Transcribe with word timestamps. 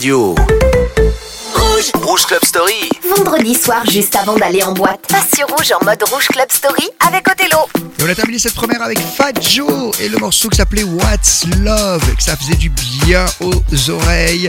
radio. 0.00 0.34
Rouge, 1.54 1.90
Rouge 2.02 2.24
Club 2.24 2.42
Story. 2.42 2.88
Vendredi 3.16 3.54
soir, 3.54 3.84
juste 3.90 4.16
avant 4.16 4.34
d'aller 4.34 4.62
en 4.62 4.72
boîte, 4.72 5.00
passe 5.06 5.32
sur 5.36 5.46
Rouge 5.46 5.72
en 5.78 5.84
mode 5.84 6.02
Rouge 6.10 6.26
Club 6.28 6.50
Story 6.50 6.88
avec 7.06 7.28
Othello. 7.28 7.68
Et 7.98 8.02
on 8.02 8.08
a 8.08 8.14
terminé 8.14 8.38
cette 8.38 8.54
première 8.54 8.80
avec 8.80 8.98
Fat 8.98 9.32
Joe 9.42 9.90
et 10.00 10.08
le 10.08 10.16
morceau 10.16 10.48
qui 10.48 10.56
s'appelait 10.56 10.84
What's 10.84 11.44
Love, 11.58 12.14
que 12.16 12.22
ça 12.22 12.34
faisait 12.34 12.56
du 12.56 12.70
bien 12.70 13.26
aux 13.40 13.90
oreilles. 13.90 14.48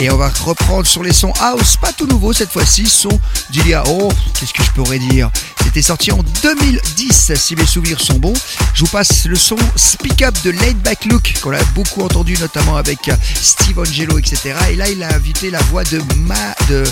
Et 0.00 0.10
on 0.10 0.16
va 0.16 0.30
reprendre 0.44 0.86
sur 0.86 1.02
les 1.02 1.12
sons 1.12 1.32
house, 1.40 1.76
pas 1.76 1.92
tout 1.92 2.06
nouveau 2.06 2.32
cette 2.32 2.52
fois-ci, 2.52 2.86
son 2.86 3.08
d'il 3.50 3.66
y 3.66 3.74
a, 3.74 3.82
oh, 3.88 4.08
qu'est-ce 4.38 4.52
que 4.52 4.62
je 4.62 4.70
pourrais 4.70 5.00
dire? 5.00 5.28
C'était 5.64 5.82
sorti 5.82 6.12
en 6.12 6.22
2010, 6.42 7.32
si 7.34 7.54
mes 7.54 7.66
souvenirs 7.66 8.00
sont 8.00 8.18
bons. 8.18 8.32
Je 8.72 8.80
vous 8.84 8.90
passe 8.90 9.26
le 9.26 9.36
son 9.36 9.56
Speak 9.76 10.22
Up 10.22 10.34
de 10.42 10.50
Laid 10.50 10.78
Back 10.78 11.04
Look, 11.04 11.34
qu'on 11.42 11.52
a 11.52 11.62
beaucoup 11.74 12.02
entendu 12.02 12.38
notamment 12.38 12.76
avec 12.76 13.10
Steve 13.34 13.78
Angelo, 13.78 14.18
etc. 14.18 14.54
Et 14.70 14.76
là, 14.76 14.88
il 14.88 15.02
a 15.02 15.12
invité 15.14 15.50
la 15.50 15.60
voix 15.64 15.84
de, 15.84 16.00
Ma, 16.16 16.54
de 16.70 16.84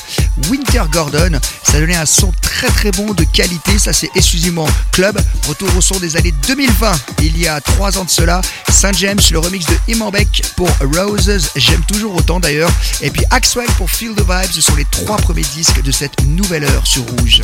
Winter 0.51 0.83
Gordon. 0.93 1.39
Ça 1.63 1.81
donnait 1.81 1.97
un 1.97 2.05
son 2.05 2.33
très 2.43 2.69
très 2.69 2.91
bon 2.91 3.15
de 3.15 3.25
qualité, 3.25 3.79
ça 3.79 3.93
c'est 3.93 4.11
exclusivement 4.15 4.69
club. 4.93 5.19
Retour 5.49 5.75
au 5.77 5.81
son 5.81 5.99
des 5.99 6.17
années 6.17 6.35
2020, 6.47 6.93
il 7.23 7.39
y 7.39 7.49
a 7.49 7.61
trois 7.63 7.97
ans 7.97 8.05
de 8.05 8.11
cela. 8.11 8.43
Saint 8.69 8.93
James, 8.93 9.21
le 9.31 9.39
remix 9.39 9.65
de 9.65 9.75
Imambek 9.89 10.43
pour 10.55 10.69
Roses, 10.95 11.51
j'aime 11.57 11.83
toujours 11.87 12.15
autant 12.15 12.41
d'ailleurs. 12.41 12.71
Et 13.03 13.11
puis 13.11 13.25
Axwell 13.31 13.69
pour 13.77 13.91
Feel 13.91 14.15
the 14.15 14.21
Vibes, 14.21 14.53
ce 14.53 14.61
sont 14.61 14.75
les 14.75 14.87
trois 14.87 15.19
premiers 15.19 15.43
disques 15.43 15.83
de 15.83 15.93
cette 15.93 16.25
nouvelle 16.25 16.65
heure 16.65 16.87
sur 16.87 17.03
Rouge. 17.19 17.43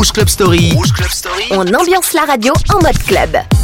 Rouge 0.00 0.12
Club 0.12 0.28
Story. 0.30 0.72
Rouge 0.72 0.92
Club 0.94 1.10
Story. 1.10 1.44
On 1.50 1.74
ambiance 1.74 2.14
la 2.14 2.24
radio 2.24 2.54
en 2.70 2.80
mode 2.80 2.96
club. 3.06 3.59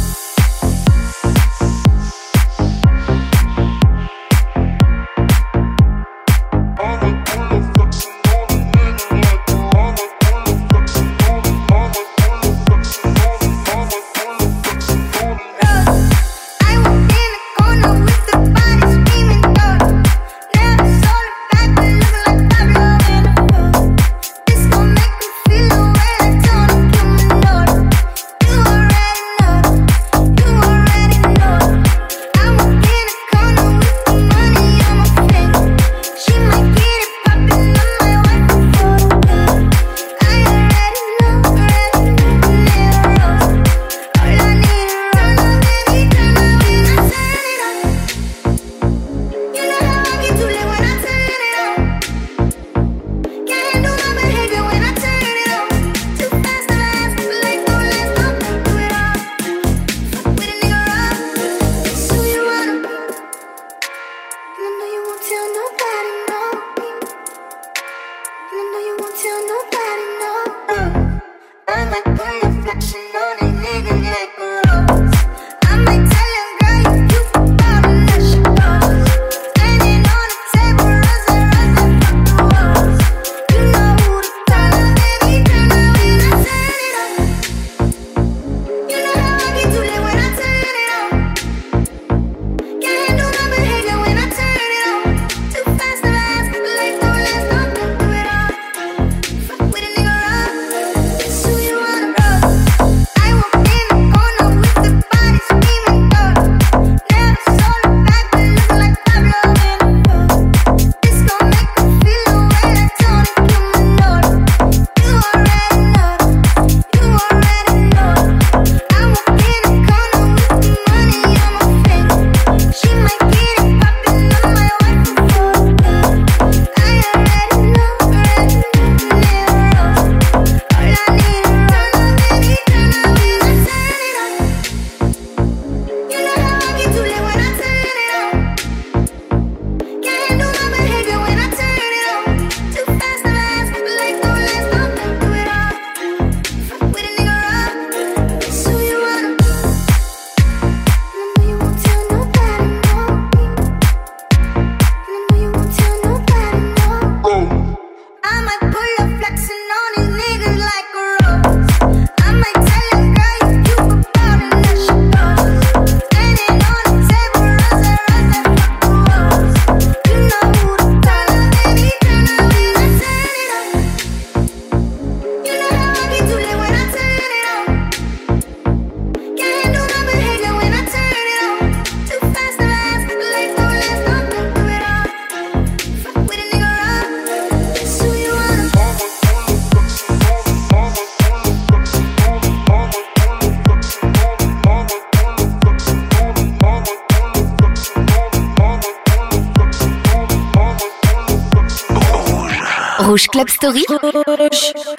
Rouge 203.17 203.29
Club 203.29 203.49
Story. 203.49 203.83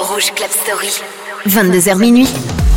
Rouge 0.00 0.32
Club 0.34 0.50
Story. 0.50 0.90
22h 1.46 1.98
minuit. 1.98 2.67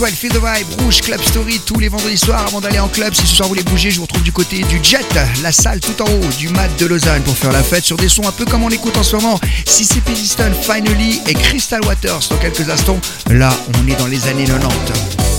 Maxwell, 0.00 0.14
Feel 0.14 0.32
the 0.32 0.42
Vibe, 0.42 0.80
Rouge, 0.80 1.02
Club 1.02 1.20
Story 1.20 1.60
tous 1.66 1.78
les 1.78 1.88
vendredis 1.88 2.16
soirs 2.16 2.46
avant 2.46 2.62
d'aller 2.62 2.78
en 2.78 2.88
club. 2.88 3.12
Si 3.12 3.26
ce 3.26 3.36
soir 3.36 3.48
vous 3.48 3.54
voulez 3.54 3.64
bouger, 3.64 3.90
je 3.90 3.96
vous 3.96 4.04
retrouve 4.04 4.22
du 4.22 4.32
côté 4.32 4.62
du 4.62 4.80
Jet, 4.82 5.04
la 5.42 5.52
salle 5.52 5.78
tout 5.80 6.00
en 6.00 6.06
haut 6.06 6.32
du 6.38 6.48
Mat 6.48 6.68
de 6.78 6.86
Lausanne 6.86 7.22
pour 7.22 7.36
faire 7.36 7.52
la 7.52 7.62
fête 7.62 7.84
sur 7.84 7.98
des 7.98 8.08
sons 8.08 8.26
un 8.26 8.32
peu 8.32 8.46
comme 8.46 8.62
on 8.62 8.70
écoute 8.70 8.96
en 8.96 9.02
ce 9.02 9.16
moment. 9.16 9.38
CCP 9.66 10.12
Liston, 10.12 10.52
Finally 10.62 11.20
et 11.26 11.34
Crystal 11.34 11.84
Waters 11.84 12.28
dans 12.30 12.38
quelques 12.38 12.70
instants. 12.70 13.00
Là, 13.30 13.50
on 13.78 13.86
est 13.88 13.96
dans 13.96 14.06
les 14.06 14.26
années 14.26 14.44
90. 14.44 15.29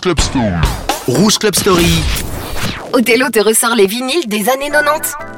Club 0.00 0.20
Story. 0.20 0.44
Rouge 1.08 1.38
Club 1.38 1.54
Story. 1.54 2.02
Othello 2.92 3.28
te 3.28 3.40
ressort 3.40 3.74
les 3.74 3.86
vinyles 3.86 4.26
des 4.28 4.48
années 4.48 4.70
90. 4.70 5.29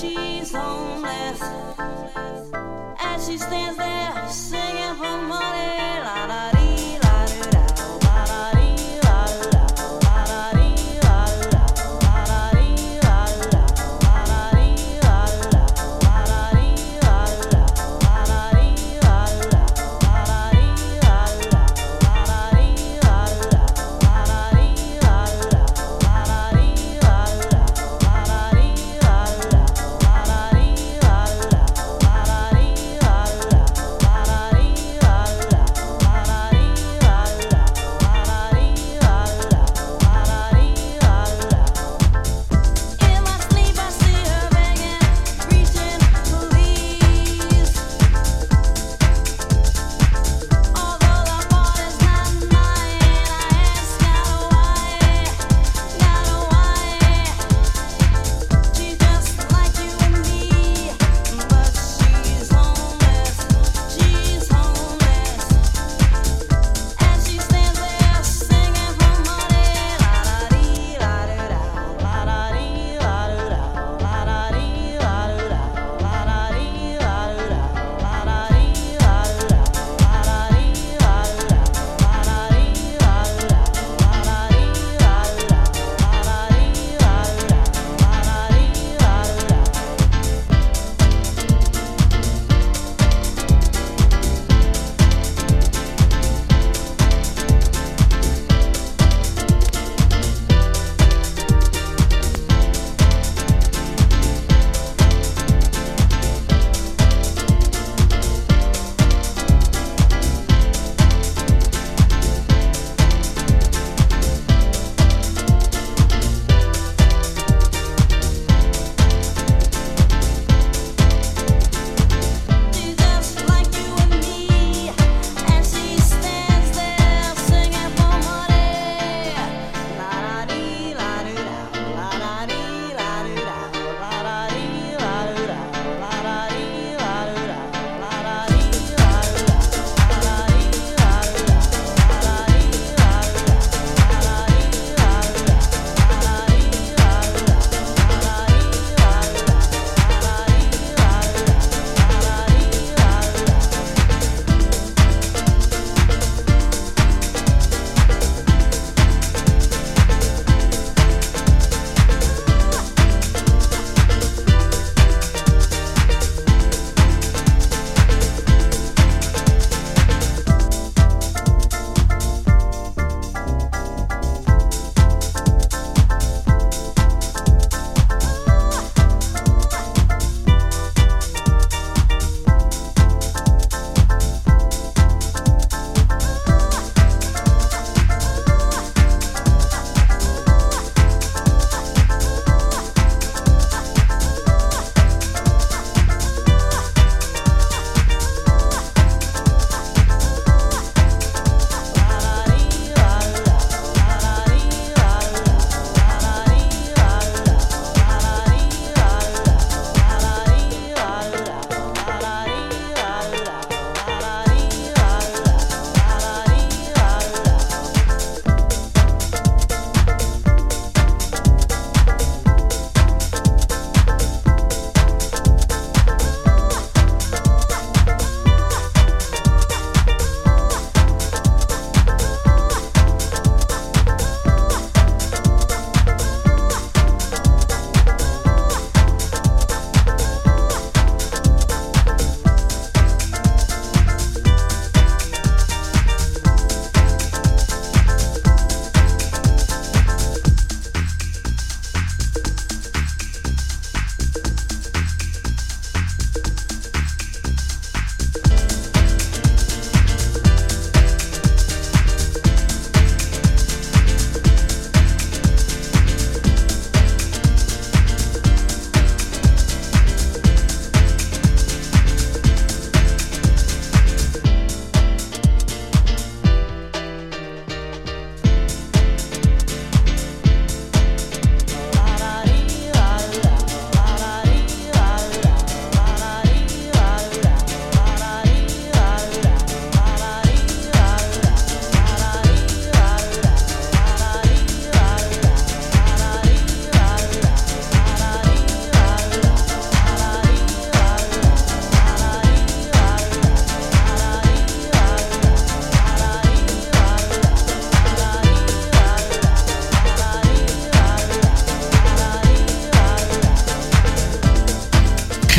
she's 0.00 0.52
homeless. 0.52 1.40
as 2.98 3.26
she 3.26 3.38
stands 3.38 3.78
there 3.78 4.28
singing 4.28 4.94
for 4.96 5.22
money. 5.22 6.15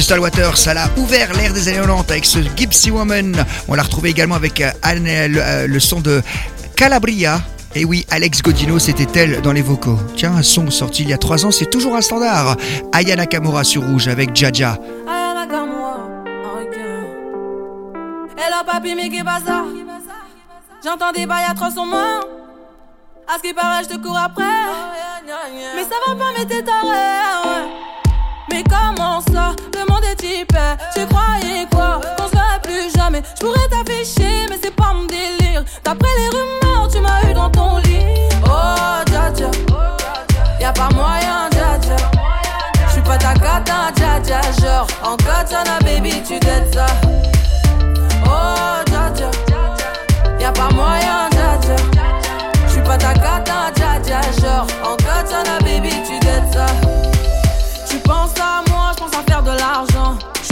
Crystal 0.07 0.23
Waters, 0.23 0.57
ça 0.57 0.71
a 0.71 0.87
ouvert 0.99 1.33
l'ère 1.33 1.51
des 1.51 1.67
années 1.67 1.79
90 1.79 2.11
avec 2.13 2.23
ce 2.23 2.39
Gypsy 2.55 2.91
Woman. 2.91 3.43
On 3.67 3.73
l'a 3.73 3.83
retrouvé 3.83 4.09
également 4.09 4.35
avec 4.35 4.61
euh, 4.61 4.71
euh, 4.85 5.67
le, 5.67 5.79
son 5.81 5.99
de 5.99 6.23
Calabria. 6.77 7.41
Et 7.75 7.83
oui, 7.83 8.05
Alex 8.09 8.41
Godino, 8.41 8.79
c'était 8.79 9.19
elle 9.19 9.41
dans 9.41 9.51
les 9.51 9.61
vocaux. 9.61 9.99
Tiens, 10.15 10.31
un 10.37 10.43
son 10.43 10.71
sorti 10.71 11.03
il 11.03 11.09
y 11.09 11.13
a 11.13 11.17
trois 11.17 11.45
ans, 11.45 11.51
c'est 11.51 11.69
toujours 11.69 11.93
un 11.97 11.99
standard. 11.99 12.55
Ayana 12.93 13.23
Nakamura 13.23 13.65
sur 13.65 13.83
Rouge 13.83 14.07
avec 14.07 14.33
Jaja. 14.33 14.79
Papi, 18.65 18.95
mais 18.95 19.09
J'entends 20.85 21.11
des 21.11 21.25
bails 21.25 21.47
à 21.49 21.53
300 21.53 21.85
mains. 21.85 22.21
À 23.27 23.35
ce 23.35 23.41
qui 23.41 23.53
paraît, 23.53 23.83
je 23.83 23.89
te 23.89 23.97
cours 23.97 24.17
après. 24.17 24.45
Mais 25.75 25.83
ça 25.83 25.95
va 26.07 26.15
pas, 26.15 26.31
mais 26.37 26.45
t'es 26.45 26.63
taré. 26.63 27.86
Mais 28.49 28.63
comment 28.63 29.21
ça 29.21 29.55
Le 29.73 29.91
monde 29.91 30.03
est 30.11 30.15
type 30.15 30.55
Tu 30.93 31.05
croyais 31.07 31.67
quoi 31.71 31.99
Qu'on 32.17 32.27
serait 32.27 32.59
plus 32.63 32.91
jamais. 32.95 33.21
Je 33.35 33.45
pourrais 33.45 33.67
t'afficher 33.69 34.45
mais 34.49 34.57
c'est 34.61 34.75
pas 34.75 34.93
mon 34.93 35.05
délire. 35.05 35.63
D'après 35.83 36.09
les 36.17 36.29
rumeurs 36.29 36.87
tu 36.91 36.99
m'as 36.99 37.29
eu 37.29 37.33
dans 37.33 37.49
ton 37.49 37.77
lit. 37.77 38.29
Oh 38.45 39.03
dja 39.07 39.31
dja. 39.35 39.51
Y'a 40.59 40.71
pas 40.71 40.89
moyen 40.95 41.49
dja 41.51 41.77
dja. 41.81 41.95
J'suis 42.89 43.01
pas 43.01 43.17
ta 43.17 43.33
cata 43.33 43.91
dja 43.95 44.19
dja. 44.23 44.41
Genre 44.61 44.87
en 45.03 45.17
katana 45.17 45.79
baby 45.83 46.21
tu 46.27 46.39
t'aides 46.39 46.73
ça. 46.73 46.85
Oh 48.25 48.83
dja 48.85 49.11
dja. 49.15 49.31
Y'a 50.39 50.51
pas 50.51 50.69
moyen 50.73 51.29
dja 51.31 51.57
dja. 51.61 51.75
J'suis 52.67 52.81
pas 52.81 52.97
ta 52.97 53.13
cata 53.13 53.71
dja 53.75 53.99
dja. 54.03 54.21
Genre 54.41 54.67
en 54.83 54.95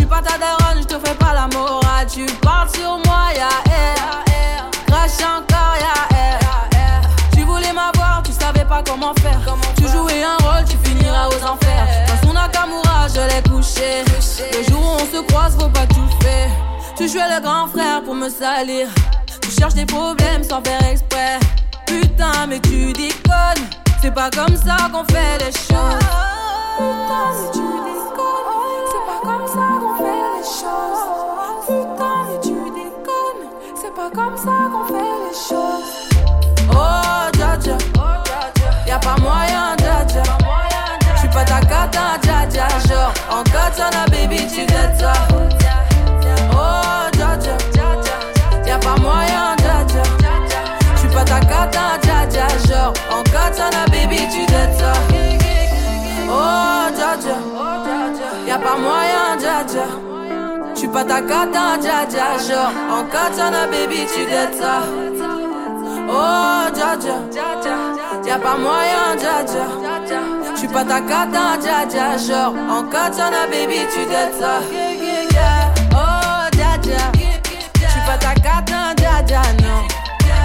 suis 0.05 0.09
pas 0.09 0.21
ta 0.21 0.37
daronne, 0.37 0.81
je 0.81 0.87
te 0.87 1.07
fais 1.07 1.15
pas 1.15 1.33
la 1.33 1.47
morale. 1.47 2.07
Tu 2.07 2.25
parles 2.41 2.69
sur 2.75 2.97
moi, 3.05 3.33
ya 3.35 3.49
air. 3.71 4.69
Crash 4.87 5.19
encore, 5.21 5.75
ya 5.79 6.17
air. 6.17 7.01
Tu 7.33 7.43
voulais 7.43 7.73
m'avoir, 7.73 8.21
tu 8.23 8.31
savais 8.31 8.65
pas 8.65 8.83
comment 8.85 9.13
faire. 9.21 9.39
Tu 9.77 9.87
jouais 9.87 10.23
un 10.23 10.37
rôle, 10.45 10.65
tu 10.69 10.77
finiras 10.87 11.27
aux 11.29 11.43
enfers. 11.43 11.87
Dans 12.07 12.27
son 12.27 12.33
Nakamura, 12.33 13.07
je 13.07 13.21
l'ai 13.21 13.41
couché. 13.49 14.03
Le 14.53 14.63
jour 14.69 14.79
où 14.79 15.01
on 15.01 15.17
se 15.17 15.21
croise, 15.23 15.55
faut 15.59 15.69
pas 15.69 15.87
tout 15.87 16.09
faire. 16.21 16.49
Tu 16.95 17.07
jouais 17.07 17.29
le 17.35 17.41
grand 17.41 17.67
frère 17.67 18.03
pour 18.03 18.15
me 18.15 18.29
salir. 18.29 18.87
Tu 19.41 19.51
cherches 19.51 19.73
des 19.73 19.85
problèmes 19.85 20.43
sans 20.43 20.61
faire 20.63 20.83
exprès. 20.87 21.39
Putain, 21.87 22.47
mais 22.47 22.59
tu 22.59 22.93
déconnes. 22.93 23.65
C'est 24.01 24.13
pas 24.13 24.29
comme 24.29 24.55
ça 24.55 24.77
qu'on 24.91 25.03
fait 25.05 25.37
les 25.39 25.51
choses. 25.51 26.05
Putain, 26.77 27.25
mais 27.33 27.51
tu 27.53 27.59
déconnes, 27.59 28.74
les 30.45 30.51
choses. 30.51 31.05
Putain, 31.65 32.17
mais 32.27 32.39
tu 32.41 32.53
déconnes, 32.53 33.45
c'est 33.75 33.93
pas 33.93 34.09
comme 34.13 34.37
ça 34.37 34.69
qu'on 34.71 34.85
fait 34.85 35.17
les 35.25 35.37
choses. 35.49 35.91
Oh, 36.71 37.29
dja 37.33 37.57
dja, 37.57 37.77
y'a 38.85 38.99
pas 38.99 39.15
moyen, 39.21 39.75
dja 39.77 40.05
dja. 40.07 40.23
J'suis 41.15 41.29
pas 41.29 41.45
ta 41.45 41.59
cata, 41.61 42.17
dja 42.21 42.45
dja. 42.49 42.67
Genre, 42.87 43.13
en 43.31 43.43
katana, 43.43 44.05
baby, 44.11 44.37
tu 44.47 44.65
dettes 44.65 44.99
ça. 44.99 45.13
Oh, 46.51 47.09
dja 47.13 47.37
dja, 47.37 47.55
y'a 48.67 48.77
pas 48.77 48.97
moyen, 49.01 49.55
dja 49.57 49.83
dja. 49.87 50.03
J'suis 50.95 51.09
pas 51.09 51.23
ta 51.23 51.39
cata, 51.39 51.97
dja 52.03 52.25
dja. 52.29 52.47
Genre, 52.67 52.93
en 53.11 53.23
katana, 53.23 53.85
baby, 53.91 54.27
tu 54.31 54.45
dettes 54.45 54.77
ça. 54.77 54.93
Oh, 56.29 56.91
dja 56.95 57.17
dja. 57.17 57.37
Y'a 58.47 58.57
pas 58.59 58.77
moyen, 58.77 59.37
dja 59.39 59.63
dja. 59.63 60.14
J'suis 60.85 60.93
pas 60.93 61.03
ta 61.03 61.19
cata, 61.19 61.77
dja 61.81 62.05
dja. 62.07 62.37
Genre, 62.37 62.71
en 62.91 63.05
katana, 63.05 63.65
baby, 63.65 64.05
tu 64.13 64.23
dettes 64.25 64.53
ça. 64.61 64.83
Oh, 66.07 66.69
dja 66.75 66.95
dja. 66.95 67.17
Y'a 68.23 68.37
pas 68.37 68.55
moyen, 68.55 69.15
dja 69.17 69.43
dja. 69.47 69.65
J'suis 70.55 70.67
pas 70.67 70.83
ta 70.83 71.01
cata, 71.01 71.57
dja 71.59 71.85
dja. 71.89 72.17
Genre, 72.19 72.53
en 72.69 72.83
katana, 72.83 73.47
baby, 73.47 73.79
tu 73.91 74.05
dettes 74.05 74.39
ça. 74.39 74.61
Oh, 75.91 76.55
dja 76.55 76.77
dja. 76.83 77.11
J'suis 77.17 78.05
pas 78.05 78.19
ta 78.19 78.35
cata, 78.35 78.93
dja 78.95 79.23
dja, 79.23 79.41
non. 79.63 79.87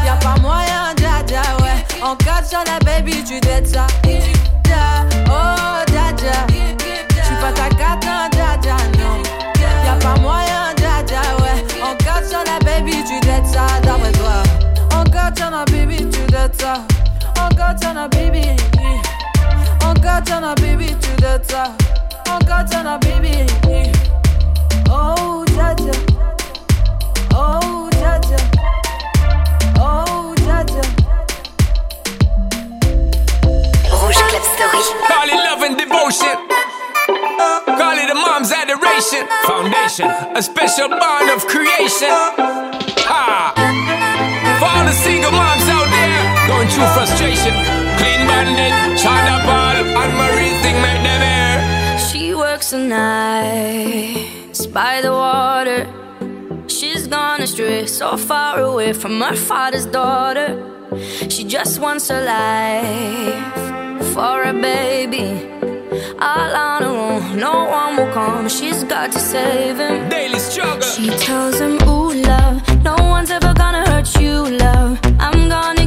Y'a 0.06 0.16
pas 0.22 0.40
moyen, 0.40 0.94
dja 0.96 1.22
dja, 1.26 1.42
ouais. 1.60 2.02
En 2.02 2.16
katana, 2.16 2.78
baby, 2.86 3.22
tu 3.24 3.38
dettes 3.40 3.74
ça. 3.74 3.86
Tu 16.60 16.66
dettes 16.66 16.66
ça. 16.66 16.74
On 17.38 17.54
garde 17.54 17.78
sur 17.80 17.94
la 17.94 18.08
baby. 18.08 18.42
On 19.84 19.92
garde 19.94 20.28
sur 20.28 20.40
la 20.40 20.54
baby, 20.54 20.94
tu 21.00 21.22
dettes 21.22 21.50
ça. 21.50 21.64
On 22.28 22.38
garde 22.44 22.70
sur 22.70 22.82
la 22.82 22.98
baby. 22.98 23.46
Oh, 24.90 25.44
dja 25.48 25.74
dja. 25.74 25.92
Oh, 27.34 27.88
dja 27.92 28.18
dja. 28.18 28.36
Oh, 29.80 30.34
dja 30.36 30.64
dja. 30.64 30.80
Rouge 33.90 34.22
Club 34.28 34.42
Story. 34.54 34.82
Call 35.08 35.28
it 35.28 35.34
love 35.34 35.62
and 35.62 35.76
devotion. 35.78 36.36
Call 37.78 37.96
it 37.96 38.10
a 38.10 38.14
mom's 38.14 38.52
adoration. 38.52 39.26
Foundation, 39.46 40.10
a 40.34 40.42
special 40.42 40.88
bond 40.88 41.30
of 41.30 41.46
creation. 41.46 42.10
Ha! 43.08 43.52
For 44.58 44.66
all 44.66 44.84
the 44.84 44.92
single 44.92 45.32
moms 45.32 45.68
out 45.68 45.88
there 45.90 45.99
going 46.50 46.68
through 46.68 46.90
frustration. 46.98 47.54
Clean 47.98 48.22
bandit, 48.28 48.72
China 49.04 49.34
Paul, 49.46 49.76
and 50.02 50.12
Marie 50.20 50.54
thing 50.62 50.76
make 50.86 51.02
them 51.08 51.22
air. 51.38 51.98
She 52.08 52.34
works 52.34 52.70
the 52.70 52.78
nights 52.78 54.66
by 54.66 55.00
the 55.00 55.12
water. 55.12 55.80
She's 56.66 57.06
gone 57.06 57.40
astray, 57.46 57.86
so 57.86 58.16
far 58.16 58.60
away 58.60 58.92
from 58.92 59.20
her 59.20 59.36
father's 59.36 59.86
daughter. 59.86 60.48
She 61.28 61.42
just 61.44 61.80
wants 61.84 62.08
her 62.08 62.22
life 62.24 63.60
for 64.14 64.36
a 64.52 64.54
baby. 64.70 65.28
All 66.30 66.52
on 66.68 66.82
her 66.82 66.96
own, 67.08 67.38
no 67.46 67.54
one 67.80 67.96
will 67.96 68.12
come. 68.12 68.48
She's 68.48 68.82
got 68.84 69.12
to 69.12 69.20
save 69.32 69.78
him. 69.78 70.08
Daily 70.08 70.38
struggle. 70.38 70.82
She 70.82 71.08
tells 71.26 71.60
him, 71.60 71.74
Ooh, 71.88 72.12
love, 72.30 72.56
no 72.82 72.96
one's 73.14 73.30
ever 73.30 73.52
gonna 73.54 73.84
hurt 73.90 74.08
you, 74.20 74.34
love. 74.66 74.98
I'm 75.18 75.48
gonna 75.48 75.79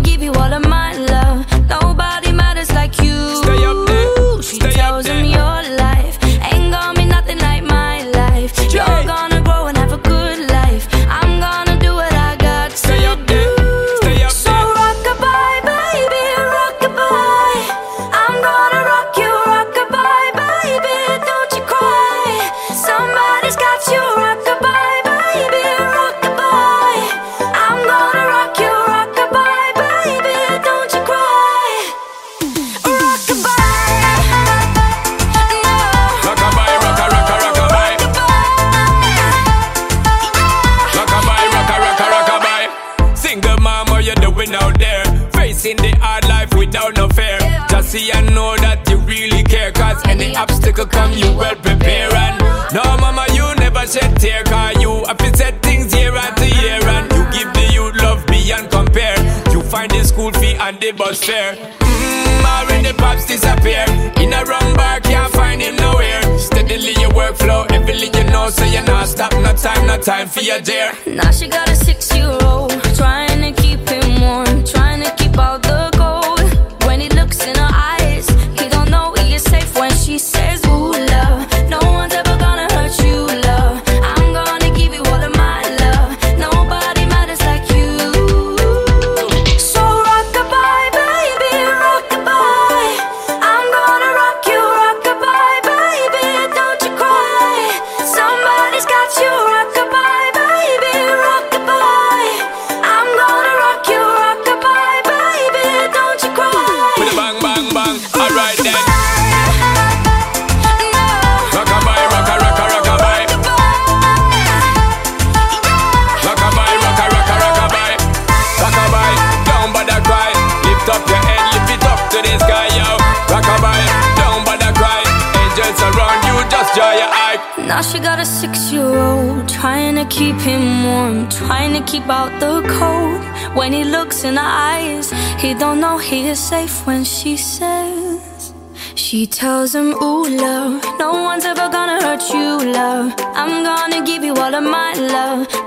no 70.43 70.55
time 70.55 70.63
for 70.63 70.71
your 70.71 70.95
dear. 71.05 71.15
Now 71.15 71.31
she 71.31 71.47
got 71.47 71.69
a 71.69 71.72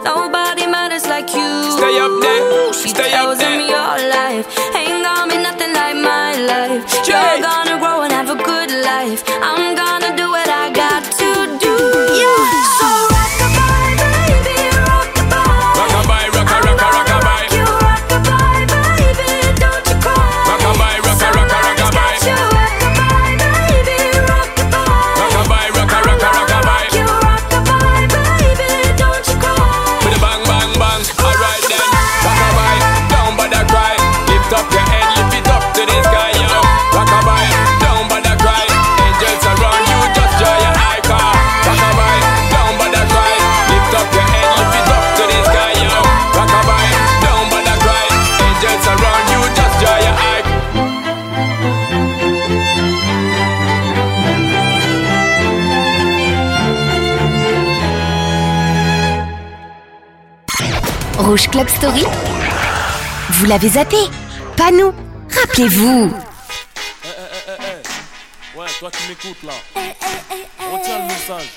Nobody 0.04 0.66
matters 0.66 1.06
like 1.06 1.28
you. 1.34 1.50
Stay 1.78 1.98
up 1.98 2.12
there, 2.20 2.72
She 2.72 2.88
stay 2.88 3.12
up 3.12 3.36
tells 3.36 3.40
him 3.40 3.58
there. 3.58 3.70
your 3.74 3.94
life 4.16 4.46
ain't 4.74 5.02
gonna 5.04 5.30
be 5.32 5.38
nothing 5.48 5.72
like 5.80 5.96
my 5.96 6.30
life. 6.52 6.82
You're 7.08 7.40
gonna 7.48 7.76
grow 7.78 8.02
and 8.02 8.12
have 8.12 8.30
a 8.30 8.36
good 8.50 8.70
life. 8.92 9.20
Rouge 61.36 61.50
Club 61.50 61.68
Story. 61.68 62.02
Vous 63.28 63.44
l'avez 63.44 63.68
zappé 63.68 63.98
Pas 64.56 64.70
nous. 64.70 64.90
Rappelez-vous. 65.38 66.10
Ouais, 68.56 68.66
toi 68.78 68.90
qui 68.90 69.08
m'écoutes 69.10 69.42
là. 69.42 69.52
Retiens 70.72 70.98
le 71.00 71.04
message. 71.04 71.50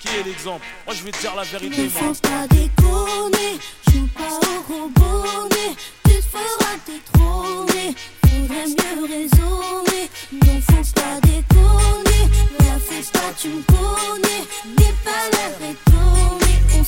Qui 0.00 0.08
est 0.08 0.24
l'exemple? 0.24 0.66
Moi 0.84 0.96
je 0.98 1.04
vais 1.04 1.12
te 1.12 1.20
dire 1.20 1.36
la 1.36 1.44
vérité, 1.44 1.82
Ne 1.84 1.88
moi. 1.90 2.00
faut 2.02 2.20
pas 2.20 2.48
déconner, 2.48 3.60
joue 3.92 4.08
pas 4.08 4.40
au 4.48 4.72
robonnet, 4.72 5.76
tu 6.04 6.16
te 6.16 6.22
feras 6.22 6.76
détrôner, 6.84 7.94
faudrait 8.26 8.66
mieux 8.66 9.02
raisonner. 9.06 10.10
Non, 10.32 10.60
faut 10.66 11.00
pas 11.00 11.20
déconner, 11.22 12.22
la 12.58 12.76
fais 12.80 13.04
pas, 13.12 13.30
tu 13.40 13.48
me 13.50 13.62
connais, 13.62 14.42
n'aie 14.66 14.96
pas 15.04 15.24
l'air 15.30 15.70
étonné, 15.70 16.52
on 16.76 16.82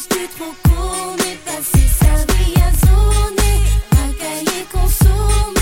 trop 0.00 0.54
connais, 0.64 1.36
passer 1.44 1.86
sa 2.00 2.14
vie 2.32 2.54
à 2.56 2.70
zoner, 2.86 3.58
à 3.90 4.08
cahier 4.18 4.64
consommer, 4.72 5.61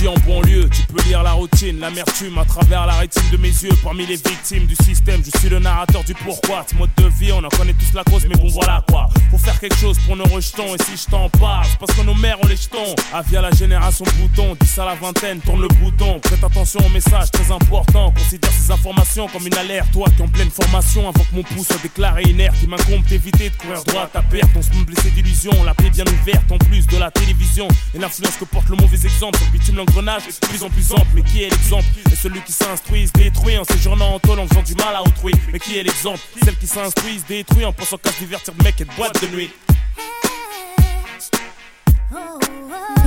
grandi 0.00 0.08
en 0.08 0.26
banlieue, 0.26 0.68
tu 0.70 0.82
peux 0.92 1.02
lire 1.04 1.22
la 1.22 1.32
routine, 1.32 1.78
l'amertume 1.80 2.38
à 2.38 2.44
travers 2.44 2.86
la 2.86 2.94
rétine 2.94 3.22
de 3.30 3.36
mes 3.36 3.48
yeux. 3.48 3.70
Parmi 3.82 4.06
les 4.06 4.16
victimes 4.16 4.66
du 4.66 4.74
système, 4.76 5.22
je 5.24 5.38
suis 5.38 5.48
le 5.48 5.58
narrateur 5.58 6.04
du 6.04 6.14
pourquoi. 6.14 6.64
Ce 6.68 6.74
mode 6.74 6.90
de 6.96 7.06
vie, 7.08 7.32
on 7.32 7.44
en 7.44 7.48
connaît 7.48 7.74
tous 7.74 7.94
la 7.94 8.04
cause, 8.04 8.26
mais 8.28 8.36
bon 8.36 8.48
voilà 8.48 8.84
quoi. 8.88 9.08
Faut 9.30 9.38
faire 9.38 9.58
quelque 9.58 9.76
chose 9.76 9.98
pour 10.06 10.16
nos 10.16 10.24
rejetons, 10.24 10.74
et 10.74 10.82
si 10.84 11.04
je 11.04 11.10
t'en 11.10 11.28
parle, 11.28 11.66
parce 11.78 11.92
que 11.92 12.02
nos 12.02 12.14
mères 12.14 12.38
ont 12.42 12.46
les 12.46 12.56
jetons. 12.56 12.94
Avis 13.12 13.36
à 13.36 13.42
la 13.42 13.50
génération 13.50 14.04
bouton, 14.18 14.56
10 14.60 14.78
à 14.78 14.84
la 14.86 14.94
vingtaine, 14.94 15.40
tourne 15.40 15.62
le 15.62 15.68
bouton. 15.68 16.20
Prête 16.20 16.44
attention 16.44 16.80
au 16.84 16.90
message 16.90 17.30
très 17.30 17.52
important, 17.52 18.12
considère 18.12 18.50
ces 18.52 18.70
informations 18.70 19.28
comme 19.28 19.46
une 19.46 19.56
alerte. 19.56 19.90
Toi 19.92 20.06
qui 20.16 20.22
en 20.22 20.28
pleine 20.28 20.50
formation, 20.50 21.08
avant 21.08 21.24
que 21.24 21.34
mon 21.34 21.42
pouce 21.42 21.66
soit 21.66 21.82
déclaré 21.82 22.22
inerte, 22.22 22.56
il 22.62 22.68
m'incombe 22.68 23.04
d'éviter 23.04 23.50
de 23.50 23.56
courir 23.56 23.82
droit 23.84 24.02
à 24.02 24.06
ta 24.06 24.22
perte. 24.22 24.50
On 24.56 24.62
se 24.62 24.70
blessé 24.84 25.10
d'illusions, 25.10 25.64
la 25.64 25.74
paix 25.74 25.90
bien 25.90 26.04
ouverte 26.06 26.50
en 26.50 26.58
plus 26.58 26.86
de 26.86 26.96
la 26.96 27.10
télévision. 27.10 27.68
Et 27.94 27.98
l'influence 27.98 28.36
que 28.36 28.44
porte 28.44 28.68
le 28.68 28.76
mauvais 28.76 29.04
exemple, 29.04 29.38
bitume 29.52 29.76
de 30.02 30.46
plus 30.46 30.62
en 30.62 30.70
plus 30.70 30.92
ample. 30.92 31.06
Mais 31.14 31.22
qui 31.22 31.42
est 31.42 31.50
l'exemple? 31.50 31.84
Et 32.10 32.16
celui 32.16 32.40
qui 32.42 32.52
s'instruit 32.52 33.06
se 33.06 33.12
détruit 33.12 33.58
en 33.58 33.64
séjournant 33.64 34.14
en 34.14 34.18
tôle 34.18 34.40
en 34.40 34.46
faisant 34.48 34.62
du 34.62 34.74
mal 34.74 34.96
à 34.96 35.02
autrui. 35.02 35.32
Mais 35.52 35.58
qui 35.58 35.78
est 35.78 35.82
l'exemple? 35.82 36.20
Celle 36.42 36.56
qui 36.56 36.66
s'instruit 36.66 37.18
se 37.18 37.26
détruit 37.26 37.64
en 37.64 37.72
pensant 37.72 37.98
qu'à 37.98 38.10
se 38.10 38.18
divertir 38.18 38.54
de 38.54 38.62
mec 38.62 38.80
et 38.80 38.84
de 38.84 38.92
boîte 38.94 39.20
de 39.22 39.28
nuit. 39.28 39.50
Ne 42.12 42.16
faut 42.16 42.99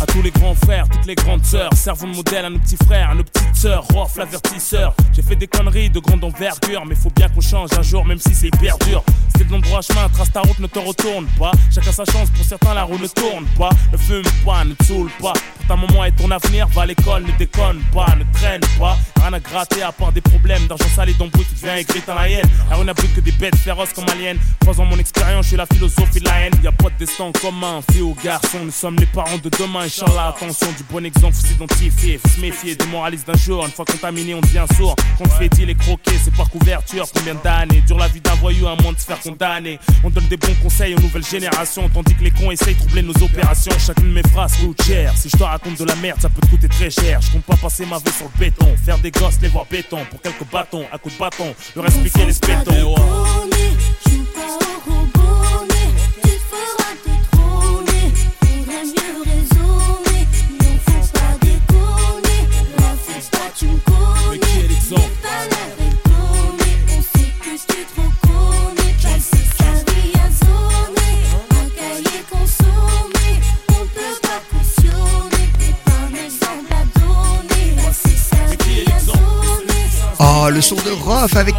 à 0.00 0.06
tous 0.06 0.22
les 0.22 0.30
grands 0.30 0.54
frères, 0.54 0.88
toutes 0.88 1.06
les 1.06 1.14
grandes 1.14 1.44
sœurs, 1.44 1.70
servons 1.74 2.08
de 2.08 2.16
modèle 2.16 2.44
à 2.44 2.50
nos 2.50 2.58
petits 2.58 2.76
frères, 2.84 3.10
à 3.10 3.14
nos 3.14 3.24
petites 3.24 3.54
sœurs, 3.54 3.84
Rof 3.92 4.16
l'avertisseur. 4.16 4.94
J'ai 5.12 5.22
fait 5.22 5.36
des 5.36 5.46
conneries 5.46 5.90
de 5.90 6.00
grande 6.00 6.24
envergure, 6.24 6.86
mais 6.86 6.94
faut 6.94 7.10
bien 7.10 7.28
qu'on 7.28 7.40
change 7.40 7.70
un 7.78 7.82
jour, 7.82 8.04
même 8.06 8.18
si 8.18 8.34
c'est 8.34 8.48
hyper 8.48 8.78
dur. 8.78 9.04
Le 9.50 9.56
long 9.56 9.60
droit 9.60 9.80
chemin, 9.80 10.08
trace 10.10 10.30
ta 10.30 10.42
route, 10.42 10.58
ne 10.60 10.66
te 10.66 10.78
retourne 10.78 11.26
pas. 11.38 11.50
Chacun 11.74 11.92
sa 11.92 12.04
chance, 12.04 12.28
pour 12.30 12.44
certains 12.44 12.74
la 12.74 12.84
roue 12.84 12.98
ne 12.98 13.06
tourne 13.06 13.46
pas. 13.58 13.70
Ne 13.90 13.96
fume 13.96 14.22
pas, 14.44 14.64
ne 14.64 14.74
te 14.74 14.84
saoule 14.84 15.10
pas. 15.20 15.32
Pour 15.32 15.66
ta 15.66 15.76
maman 15.76 16.04
et 16.04 16.12
ton 16.12 16.30
avenir, 16.30 16.68
va 16.68 16.82
à 16.82 16.86
l'école, 16.86 17.24
ne 17.24 17.32
déconne 17.38 17.80
pas, 17.92 18.14
ne 18.16 18.38
traîne 18.38 18.60
pas. 18.78 18.96
Rien 19.20 19.32
à 19.32 19.40
gratter 19.40 19.82
à 19.82 19.92
part 19.92 20.12
des 20.12 20.20
problèmes 20.20 20.66
d'argent 20.66 20.84
sale 20.94 21.08
et 21.08 21.14
d'embrouille, 21.14 21.46
tu 21.46 21.54
deviens 21.54 21.76
aigri 21.76 22.02
dans 22.06 22.14
la 22.14 22.28
haine. 22.28 22.48
La 22.68 22.76
rue 22.76 22.84
n'a 22.84 22.94
plus 22.94 23.08
que 23.08 23.20
des 23.20 23.32
bêtes 23.32 23.56
féroces 23.56 23.92
comme 23.92 24.08
aliens. 24.10 24.36
Croisant 24.60 24.84
mon 24.84 24.98
expérience, 24.98 25.46
je 25.46 25.48
suis 25.48 25.56
la 25.56 25.66
philosophie 25.66 26.20
de 26.20 26.26
la 26.26 26.42
haine. 26.42 26.52
Y 26.62 26.68
a 26.68 26.72
pas 26.72 26.90
de 26.90 26.98
destin 26.98 27.32
commun, 27.40 27.80
fille 27.90 28.02
ou 28.02 28.14
garçon, 28.22 28.58
nous 28.62 28.70
sommes 28.70 28.96
les 28.96 29.06
parents 29.06 29.38
de 29.42 29.48
demain. 29.48 29.88
Inch'Allah, 29.90 30.28
attention, 30.28 30.68
du 30.76 30.84
bon 30.84 31.04
exemple, 31.04 31.34
faut 31.34 31.48
s'identifier, 31.48 32.18
faut 32.18 32.28
se 32.28 32.40
méfier 32.40 32.76
des 32.76 32.86
moralistes 32.86 33.26
d'un 33.26 33.36
jour. 33.36 33.64
Une 33.66 33.72
fois 33.72 33.84
contaminé, 33.84 34.34
on 34.34 34.40
devient 34.40 34.64
sourd. 34.76 34.94
Quand 35.18 35.24
on 35.26 35.30
fait 35.30 35.48
dire 35.48 35.66
les 35.66 35.74
croquer, 35.74 36.12
c'est 36.22 36.32
par 36.32 36.48
couverture. 36.48 37.06
Combien 37.12 37.34
d'années 37.34 37.80
dure 37.80 37.98
la 37.98 38.06
vie 38.06 38.20
d'un 38.20 38.34
voyou 38.34 38.68
à 38.68 38.76
moins 38.80 38.92
de 38.92 38.98
se 38.98 39.04
faire 39.04 39.18
condamner? 39.18 39.80
On 40.04 40.10
donne 40.10 40.28
des 40.28 40.36
bons 40.36 40.54
conseils 40.62 40.94
aux 40.94 41.00
nouvelles 41.00 41.26
générations, 41.26 41.88
tandis 41.92 42.14
que 42.14 42.22
les 42.22 42.30
cons 42.30 42.52
essayent 42.52 42.74
de 42.74 42.78
troubler 42.78 43.02
nos 43.02 43.20
opérations. 43.20 43.72
Chacune 43.84 44.10
de 44.10 44.14
mes 44.14 44.28
phrases 44.28 44.56
coûte 44.58 44.80
cher. 44.80 45.12
Si 45.16 45.28
je 45.28 45.36
te 45.36 45.42
raconte 45.42 45.76
de 45.76 45.84
la 45.84 45.96
merde, 45.96 46.20
ça 46.20 46.28
peut 46.28 46.40
te 46.40 46.46
coûter 46.46 46.68
très 46.68 46.90
cher. 46.90 47.20
Je 47.20 47.32
compte 47.32 47.42
pas 47.42 47.56
passer 47.56 47.84
ma 47.84 47.98
vie 47.98 48.12
sur 48.16 48.30
le 48.32 48.38
béton, 48.38 48.68
faire 48.84 48.98
des 48.98 49.10
gosses, 49.10 49.40
les 49.42 49.48
voir 49.48 49.66
béton 49.68 49.98
pour 50.08 50.22
quelques 50.22 50.48
bâtons, 50.52 50.84
à 50.92 50.98
coups 50.98 51.14
de 51.14 51.18
bâton. 51.18 51.52
Le 51.74 51.80
reste 51.80 52.00
piquer 52.00 52.26
les 52.26 52.32
spétons. 52.32 52.94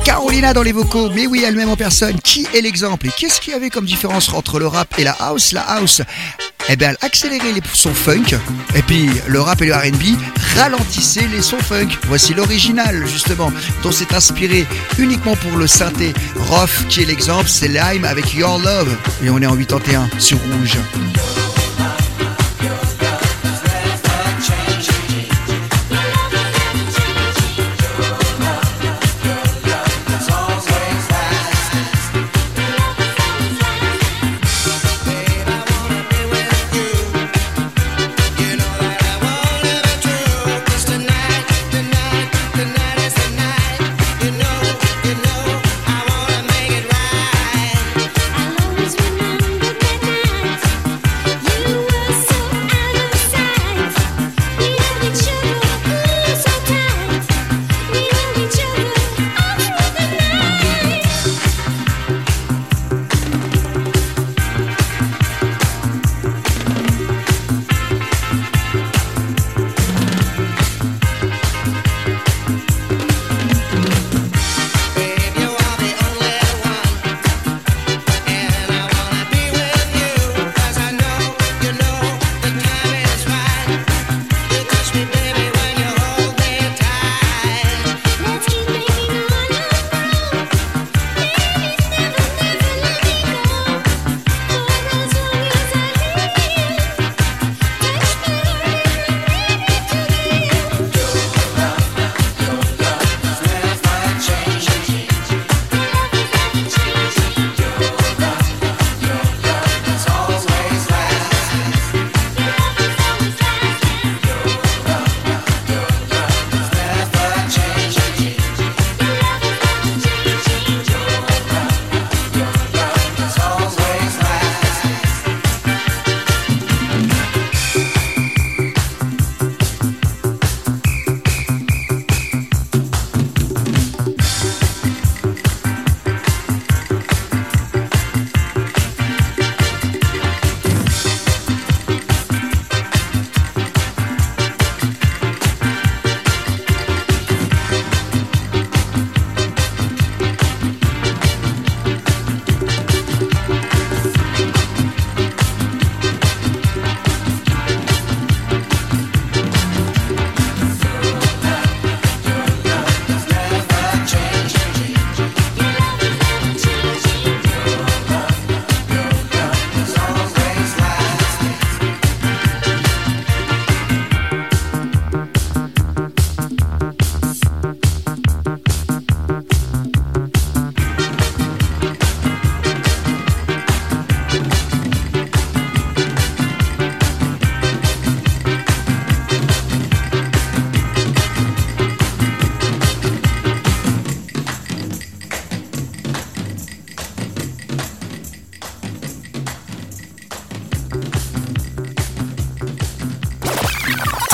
Carolina 0.03 0.53
dans 0.53 0.63
les 0.63 0.71
vocaux. 0.71 1.09
Mais 1.13 1.27
oui, 1.27 1.43
elle-même 1.45 1.69
en 1.69 1.75
personne. 1.75 2.19
Qui 2.21 2.47
est 2.53 2.61
l'exemple 2.61 3.07
Et 3.07 3.11
qu'est-ce 3.17 3.39
qu'il 3.41 3.53
y 3.53 3.55
avait 3.55 3.69
comme 3.69 3.85
différence 3.85 4.31
entre 4.33 4.59
le 4.59 4.67
rap 4.67 4.87
et 4.97 5.03
la 5.03 5.11
house? 5.11 5.51
La 5.51 5.61
house, 5.61 6.01
eh 6.69 6.75
bien, 6.75 6.89
elle 6.89 6.97
accélérait 7.01 7.51
les 7.51 7.61
sons 7.73 7.93
funk. 7.93 8.37
Et 8.75 8.81
puis, 8.81 9.09
le 9.27 9.41
rap 9.41 9.61
et 9.61 9.65
le 9.65 9.75
RB 9.75 10.17
ralentissaient 10.55 11.27
les 11.27 11.41
sons 11.41 11.59
funk. 11.59 11.89
Voici 12.07 12.33
l'original, 12.33 13.05
justement, 13.07 13.51
dont 13.83 13.91
s'est 13.91 14.13
inspiré 14.13 14.65
uniquement 14.97 15.35
pour 15.35 15.57
le 15.57 15.67
synthé. 15.67 16.13
Roth, 16.49 16.87
qui 16.89 17.01
est 17.01 17.05
l'exemple, 17.05 17.49
c'est 17.49 17.67
Lime 17.67 18.05
avec 18.05 18.33
Your 18.33 18.59
Love. 18.59 18.95
Et 19.23 19.29
on 19.29 19.41
est 19.41 19.47
en 19.47 19.55
81 19.55 20.09
sur 20.19 20.37
Rouge. 20.37 20.77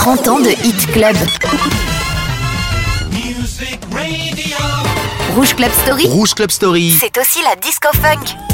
I'll 0.10 0.14
always 0.14 0.26
remember 0.26 0.26
that 0.26 0.26
night.30 0.26 0.30
ans 0.30 0.40
de 0.40 0.50
Hit 0.50 0.88
Club. 0.94 1.16
Rouge 5.36 5.54
Club 5.56 5.72
Story, 5.84 6.08
Rouge 6.08 6.34
Club 6.34 6.50
Story. 6.50 6.98
c'est 6.98 7.18
aussi 7.18 7.42
la 7.44 7.56
disco 7.58 7.90
funk. 7.92 8.47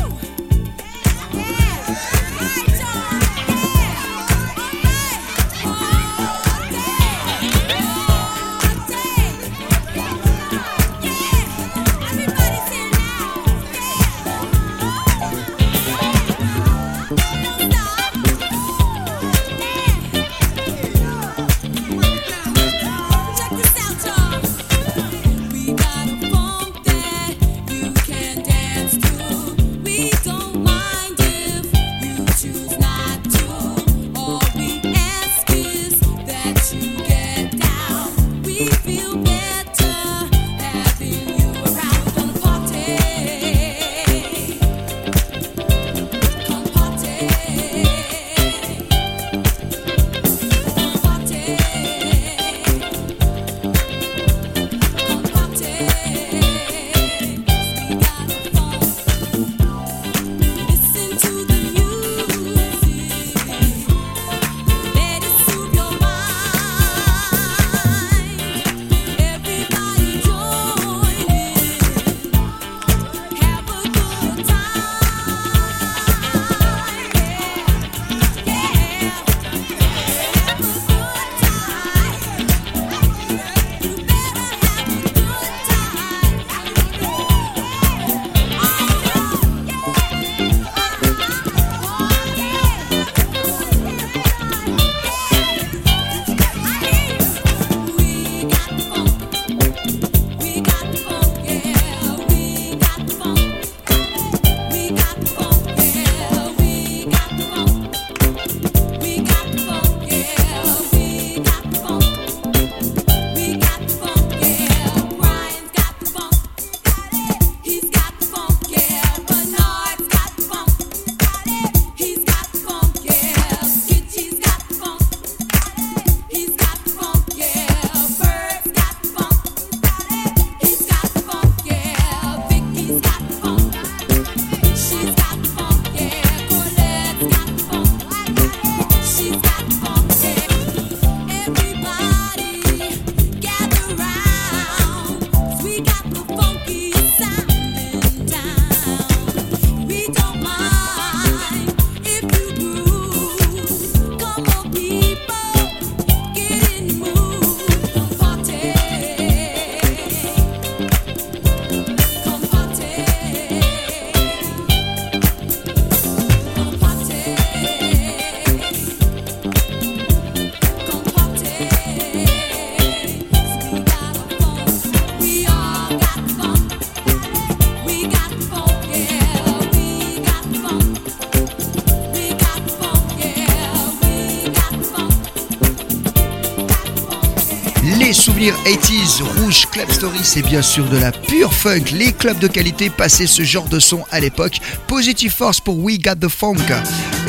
Les 188.43 188.49
souvenirs 188.49 188.77
80s, 188.77 189.23
Rouge 189.39 189.67
Club 189.71 189.89
Story, 189.89 190.19
c'est 190.21 190.41
bien 190.41 190.61
sûr 190.61 190.83
de 190.89 190.97
la 190.97 191.13
pure 191.13 191.53
funk. 191.53 191.93
Les 191.93 192.11
clubs 192.11 192.39
de 192.39 192.47
qualité 192.47 192.89
passaient 192.89 193.25
ce 193.25 193.41
genre 193.43 193.69
de 193.69 193.79
son 193.79 194.03
à 194.11 194.19
l'époque. 194.19 194.59
Positive 194.85 195.31
Force 195.31 195.61
pour 195.61 195.81
We 195.81 195.97
Got 195.97 196.15
the 196.15 196.27
Funk. 196.27 196.57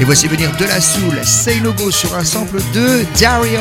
Et 0.01 0.05
voici 0.05 0.27
venir 0.27 0.51
de 0.57 0.65
la 0.65 0.81
soul, 0.81 1.15
Say 1.23 1.61
No 1.61 1.73
sur 1.93 2.17
un 2.17 2.25
sample 2.25 2.61
de 2.73 3.05
Dario 3.21 3.61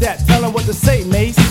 that. 0.00 0.18
Tell 0.26 0.42
them 0.42 0.52
what 0.52 0.64
to 0.66 0.74
say, 0.74 1.04
Mace. 1.04 1.45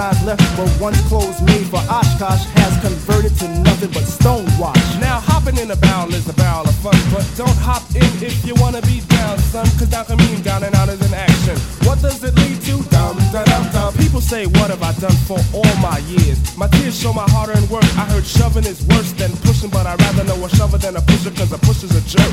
Only 0.00 0.24
left 0.24 0.58
were 0.58 0.72
once 0.80 0.98
clothes 1.08 1.42
made 1.42 1.66
for 1.68 1.76
Oshkosh 1.92 2.48
has 2.56 2.72
converted 2.80 3.36
to 3.36 3.48
nothing 3.60 3.90
but 3.92 4.04
stonewash. 4.08 4.98
Now 4.98 5.20
hopping 5.20 5.58
in 5.58 5.70
a 5.70 5.76
barrel 5.76 6.14
is 6.14 6.26
a 6.26 6.32
barrel 6.32 6.64
of 6.64 6.74
fun, 6.76 6.96
but 7.12 7.28
don't 7.36 7.58
hop 7.60 7.84
in 7.94 8.08
if 8.24 8.40
you 8.46 8.54
wanna 8.56 8.80
be 8.82 9.02
down, 9.12 9.36
son. 9.52 9.66
Cause 9.76 9.90
down 9.92 10.06
can 10.06 10.16
mean 10.24 10.40
down 10.40 10.64
and 10.64 10.74
out 10.74 10.88
is 10.88 11.02
an 11.04 11.12
action. 11.12 11.58
What 11.84 12.00
does 12.00 12.24
it 12.24 12.34
lead 12.34 12.62
to? 12.62 12.80
Dum 12.88 13.18
da 13.30 13.44
dum 13.44 13.68
dum. 13.72 13.92
People 13.94 14.22
say, 14.22 14.46
What 14.46 14.70
have 14.70 14.82
I 14.82 14.92
done 15.04 15.16
for 15.28 15.38
all 15.52 15.76
my 15.84 15.98
years? 16.08 16.38
My 16.56 16.68
tears 16.68 16.98
show 16.98 17.12
my 17.12 17.28
hard 17.28 17.50
earned 17.50 17.68
work. 17.68 17.84
I 18.00 18.08
heard 18.08 18.24
shoving 18.24 18.64
is 18.64 18.80
worse 18.88 19.12
than 19.12 19.30
pushing, 19.44 19.68
but 19.68 19.84
I'd 19.84 20.00
rather 20.00 20.24
know 20.24 20.42
a 20.42 20.48
shover 20.48 20.78
than 20.78 20.96
a 20.96 21.02
pusher, 21.02 21.30
cause 21.30 21.52
a 21.52 21.58
pusher's 21.58 21.92
a 21.92 22.00
jerk. 22.08 22.32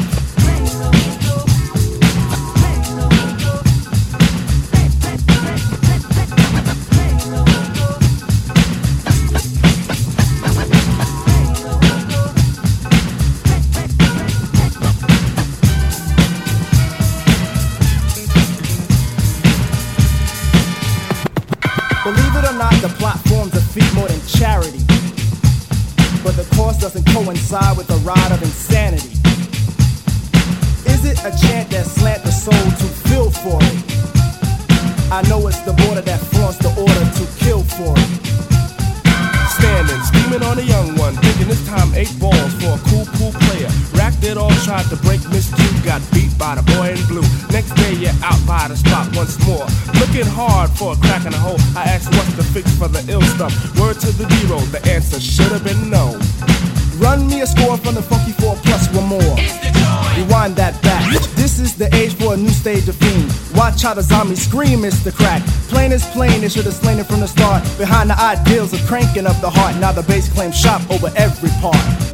More 24.08 24.18
than 24.18 24.28
charity. 24.28 24.80
But 26.24 26.36
the 26.36 26.48
cost 26.56 26.82
doesn't 26.82 27.06
coincide 27.08 27.78
with 27.78 27.88
the 27.88 27.98
ride 27.98 28.32
of 28.32 28.42
insanity. 28.42 29.12
Is 30.86 31.06
it 31.06 31.20
a 31.20 31.32
chant 31.32 31.70
that 31.72 31.86
slant 31.86 32.24
the 32.24 32.32
soul 32.32 32.54
to 32.54 32.88
feel 33.08 33.32
for 33.32 33.60
it? 33.62 35.12
I 35.12 35.22
know 35.30 35.48
it's 35.48 35.62
the 35.62 35.74
border 35.74 36.02
that 36.02 36.20
flaunts 36.20 36.58
the 36.60 36.70
order 36.70 37.06
to 37.18 37.24
kill 37.44 37.64
for 37.64 37.94
it. 37.96 38.10
Standing, 39.58 40.02
screaming 40.04 40.44
on 40.44 40.60
a 40.60 40.62
young 40.62 40.96
one, 40.96 41.16
thinking 41.16 41.48
this 41.48 41.66
time 41.68 41.94
eight 41.96 42.14
balls 42.20 42.54
for 42.60 42.76
a 42.76 42.82
cool, 42.90 43.06
cool 43.18 43.32
player. 43.48 43.72
It 44.22 44.38
all, 44.38 44.52
tried 44.66 44.86
to 44.90 44.98
break 44.98 45.22
Miss 45.30 45.54
Q, 45.54 45.64
got 45.86 46.02
beat 46.12 46.34
by 46.38 46.56
the 46.56 46.64
boy 46.74 46.92
in 46.92 47.02
blue. 47.08 47.26
Next 47.52 47.72
day, 47.76 47.94
you're 47.94 48.18
out 48.24 48.40
by 48.48 48.68
the 48.68 48.76
spot 48.76 49.16
once 49.16 49.38
more. 49.46 49.66
Looking 50.02 50.26
hard 50.26 50.70
for 50.72 50.94
a 50.94 50.98
crack 50.98 51.26
in 51.26 51.32
the 51.32 51.38
hole. 51.38 51.60
I 51.76 51.86
asked 51.86 52.10
what's 52.14 52.34
the 52.34 52.44
fix 52.44 52.72
for 52.78 52.88
the 52.88 53.04
ill 53.12 53.22
stuff. 53.38 53.54
Word 53.80 54.00
to 54.02 54.12
the 54.12 54.26
zero, 54.42 54.60
the 54.74 54.82
answer 54.90 55.20
should 55.20 55.52
have 55.52 55.64
been 55.64 55.90
no. 55.90 56.18
Run 56.98 57.28
me 57.28 57.42
a 57.42 57.48
score 57.48 57.78
from 57.78 57.94
the 57.94 58.02
Funky 58.02 58.32
4 58.32 58.56
plus 58.66 58.90
one 58.90 59.06
more. 59.06 59.36
Rewind 60.18 60.56
that 60.56 60.82
back. 60.82 61.06
This 61.36 61.60
is 61.60 61.76
the 61.78 61.94
age 61.96 62.16
for 62.16 62.34
a 62.34 62.38
new 62.38 62.50
stage 62.50 62.90
of 62.90 62.96
fiend. 62.96 63.32
Watch 63.56 63.84
how 63.84 63.94
the 63.94 64.02
zombies 64.02 64.42
scream, 64.42 64.84
it's 64.84 65.04
the 65.04 65.12
crack. 65.12 65.44
Plain 65.70 65.92
is 65.92 66.04
plain, 66.08 66.44
it 66.44 66.52
should 66.52 66.66
have 66.66 66.74
slain 66.74 66.98
it 66.98 67.06
from 67.06 67.20
the 67.20 67.28
start. 67.28 67.64
Behind 67.78 68.10
the 68.10 68.20
ideals 68.20 68.74
of 68.74 68.82
cranking 68.88 69.28
up 69.28 69.40
the 69.42 69.50
heart. 69.50 69.76
Now 69.78 69.92
the 69.92 70.04
bass 70.04 70.28
claims 70.28 70.58
shop 70.60 70.82
over 70.90 71.12
every 71.16 71.52
part. 71.62 72.07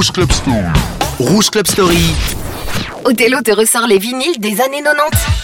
Rouge 0.00 0.12
Club 0.12 0.32
Story. 0.32 0.72
Rouge 1.18 1.50
Club 1.50 1.66
Story. 1.66 2.14
Othello 3.04 3.42
te 3.42 3.50
ressort 3.50 3.86
les 3.86 3.98
vinyles 3.98 4.40
des 4.40 4.62
années 4.62 4.82
90. 4.82 5.39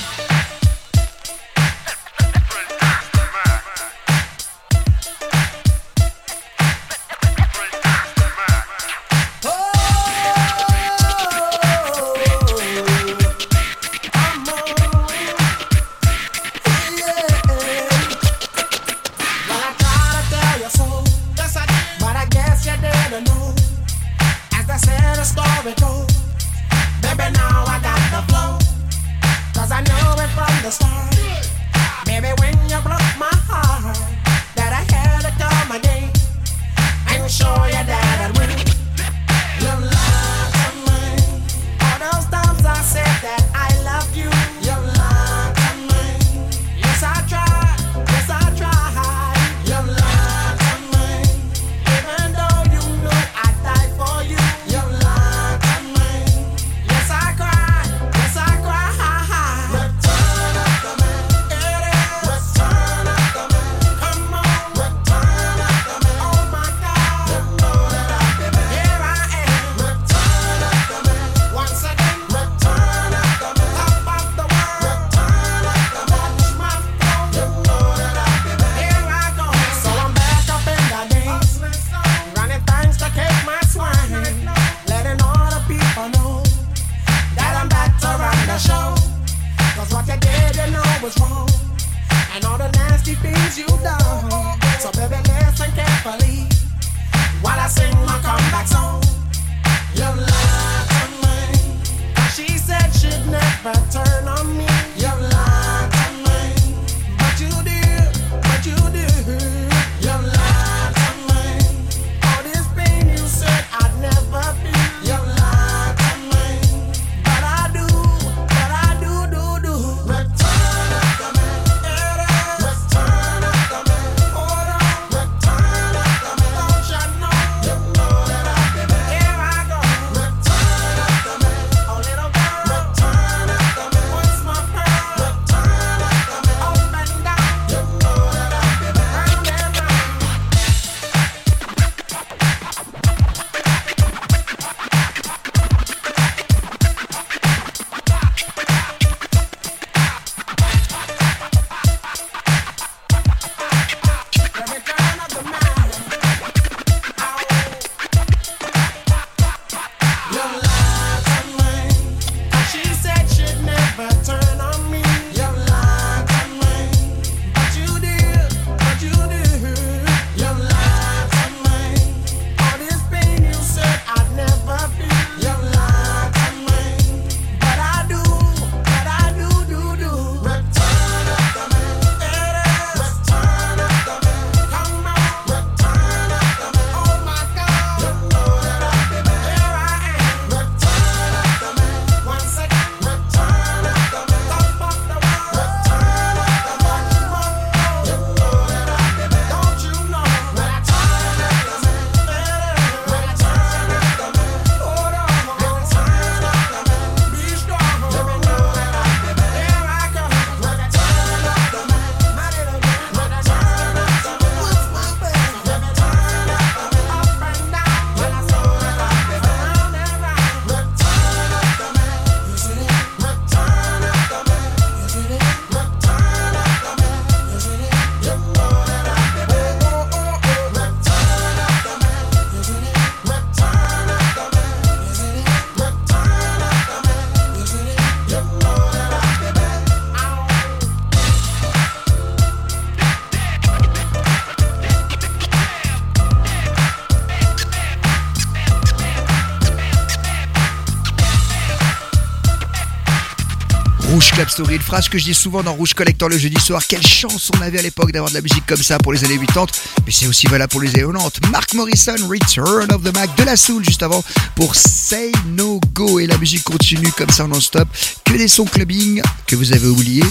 Une 254.58 254.80
phrase 254.80 255.10
que 255.10 255.18
je 255.18 255.24
dis 255.24 255.34
souvent 255.34 255.62
dans 255.62 255.74
Rouge 255.74 255.92
Collector 255.92 256.30
le 256.30 256.38
jeudi 256.38 256.58
soir. 256.58 256.80
Quelle 256.88 257.06
chance 257.06 257.50
on 257.54 257.60
avait 257.60 257.78
à 257.78 257.82
l'époque 257.82 258.10
d'avoir 258.10 258.30
de 258.30 258.36
la 258.36 258.40
musique 258.40 258.64
comme 258.64 258.82
ça 258.82 258.96
pour 258.98 259.12
les 259.12 259.22
années 259.22 259.38
80, 259.38 259.66
mais 260.06 260.12
c'est 260.12 260.26
aussi 260.26 260.46
valable 260.46 260.70
pour 260.70 260.80
les 260.80 260.88
années 260.94 261.12
90. 261.12 261.50
Mark 261.50 261.74
Morrison, 261.74 262.14
Return 262.26 262.90
of 262.90 263.02
the 263.02 263.12
Mac, 263.14 263.36
de 263.36 263.42
la 263.44 263.56
soul 263.56 263.84
juste 263.84 264.02
avant 264.02 264.24
pour 264.54 264.74
Say 264.74 265.30
No 265.48 265.78
Go 265.92 266.20
et 266.20 266.26
la 266.26 266.38
musique 266.38 266.64
continue 266.64 267.12
comme 267.12 267.28
ça 267.28 267.46
non-stop. 267.46 267.86
Que 268.24 268.32
des 268.32 268.48
sons 268.48 268.64
clubbing 268.64 269.20
que 269.46 269.56
vous 269.56 269.74
avez 269.74 269.88
oubliés 269.88 270.24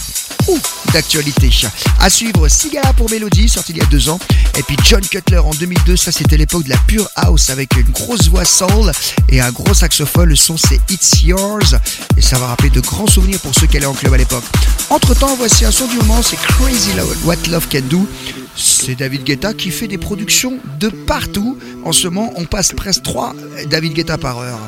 ou 0.48 0.60
d'actualité. 0.94 1.50
À 2.00 2.10
suivre 2.10 2.48
Sigala 2.48 2.94
pour 2.94 3.10
Melody, 3.10 3.50
sorti 3.50 3.74
il 3.74 3.78
y 3.78 3.82
a 3.82 3.86
deux 3.86 4.10
ans, 4.10 4.20
et 4.58 4.64
puis 4.64 4.78
John 4.84 5.02
Cutler 5.02 5.40
en 5.40 5.52
2002. 5.52 5.96
Ça 5.96 6.12
c'était 6.12 6.38
l'époque 6.38 6.64
de 6.64 6.70
la 6.70 6.78
pure 6.88 7.10
house 7.16 7.50
avec 7.50 7.76
une 7.76 7.90
grosse 7.92 8.28
voix 8.30 8.46
soul 8.46 8.92
et 9.30 9.42
un 9.42 9.52
gros 9.52 9.74
saxophone. 9.74 10.30
Le 10.30 10.36
son 10.36 10.58
c'est 10.58 10.80
It's 10.90 11.22
Yours 11.24 11.76
et 12.18 12.22
ça 12.22 12.38
va 12.38 12.48
rappeler 12.48 12.70
de 12.70 12.80
grands 12.80 13.08
souvenirs 13.08 13.40
pour 13.40 13.54
ceux 13.54 13.68
qui 13.68 13.78
allaient 13.78 13.86
en 13.86 13.94
club 13.94 14.14
à 14.14 14.18
l'époque. 14.18 14.44
Entre 14.90 15.14
temps, 15.16 15.36
voici 15.36 15.66
un 15.66 15.72
son 15.72 15.88
du 15.88 15.98
moment, 15.98 16.22
c'est 16.22 16.38
Crazy 16.38 16.94
Love, 16.94 17.16
What 17.26 17.50
Love 17.50 17.68
Can 17.72 17.82
Do. 17.90 18.08
C'est 18.56 18.96
David 18.96 19.24
Guetta 19.24 19.54
qui 19.54 19.70
fait 19.70 19.88
des 19.88 19.98
productions 19.98 20.60
de 20.80 20.90
partout. 20.90 21.58
En 21.84 21.92
ce 21.92 22.08
moment, 22.08 22.32
on 22.38 22.46
passe 22.46 22.72
presque 22.72 23.04
3 23.04 23.34
David 23.70 23.94
Guetta 23.94 24.18
par 24.18 24.38
heure. 24.40 24.60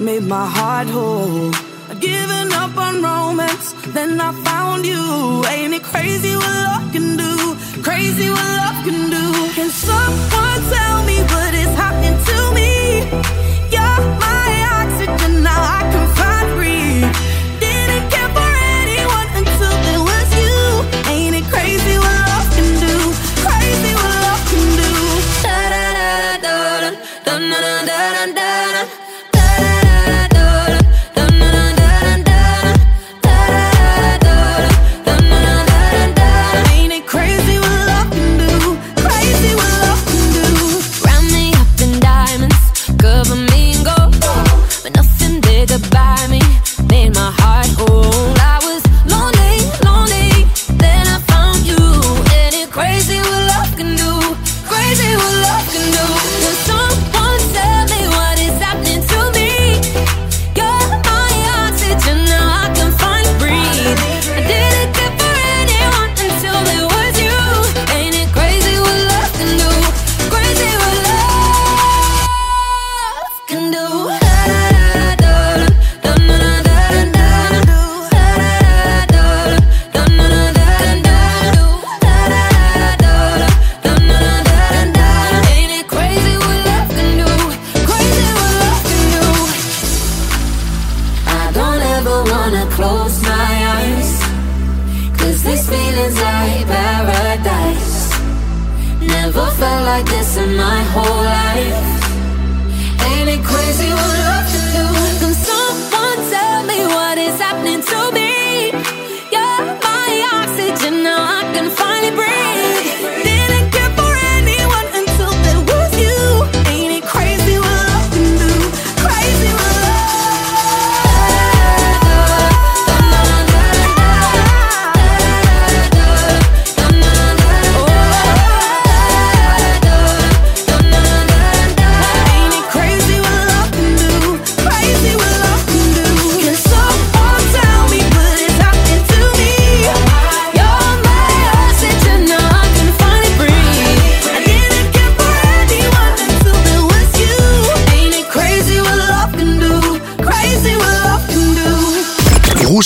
Made 0.00 0.22
my 0.22 0.46
heart 0.46 0.88
whole. 0.88 1.52
I'd 1.90 2.00
given 2.00 2.52
up 2.52 2.76
on 2.76 3.02
romance, 3.02 3.72
then 3.94 4.20
I 4.20 4.32
found 4.44 4.86
you. 4.86 5.44
Ain't 5.46 5.74
it 5.74 5.82
crazy 5.82 6.34
what 6.36 6.54
love 6.66 6.92
can 6.92 7.16
do? 7.16 7.56
Crazy 7.82 8.28
what 8.28 8.48
love 8.60 8.84
can 8.84 9.10
do. 9.10 9.26
Can 9.56 9.70
someone 9.70 10.60
tell 10.74 10.98
me 11.04 11.18
what 11.32 11.54
is 11.54 11.72
happening 11.82 12.16
to 12.28 12.38
me? 12.54 12.70
You're 13.74 14.04
my 14.20 14.37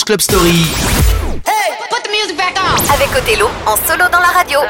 Club 0.04 0.20
Story. 0.20 0.64
Hey, 1.46 1.76
put 1.88 2.02
the 2.02 2.10
music 2.10 2.36
back 2.36 2.56
on. 2.58 2.92
Avec 2.92 3.08
Othello, 3.16 3.48
en 3.66 3.76
solo 3.86 4.08
dans 4.10 4.20
la 4.20 4.28
radio. 4.28 4.60